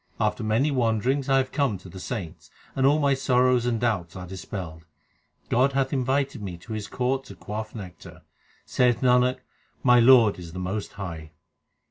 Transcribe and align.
After 0.19 0.43
many 0.43 0.71
wanderings 0.71 1.29
I 1.29 1.37
have 1.37 1.51
come 1.51 1.77
to 1.77 1.87
the 1.87 1.99
saints, 1.99 2.49
And 2.75 2.87
all 2.87 2.97
my 2.97 3.13
sorrows 3.13 3.67
and 3.67 3.79
doubts 3.79 4.15
are 4.15 4.25
dispelled. 4.25 4.87
God 5.47 5.73
hath 5.73 5.93
invited 5.93 6.41
me 6.41 6.57
to 6.57 6.73
His 6.73 6.87
court 6.87 7.23
to 7.25 7.35
quaff 7.35 7.75
nectar. 7.75 8.23
Saith 8.65 9.01
Nanak, 9.01 9.41
my 9.83 9.99
Lord 9.99 10.39
is 10.39 10.53
the 10.53 10.57
most 10.57 10.93
high. 10.93 11.33